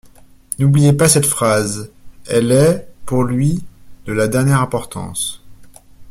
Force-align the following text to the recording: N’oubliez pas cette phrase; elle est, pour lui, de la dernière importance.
N’oubliez 0.57 0.93
pas 0.93 1.07
cette 1.07 1.27
phrase; 1.27 1.91
elle 2.27 2.51
est, 2.51 2.87
pour 3.05 3.23
lui, 3.23 3.63
de 4.07 4.13
la 4.13 4.27
dernière 4.27 4.59
importance. 4.59 5.43